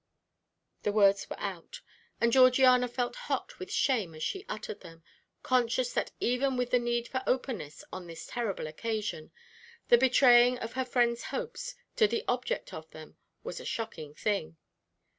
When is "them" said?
4.81-5.03, 12.89-13.15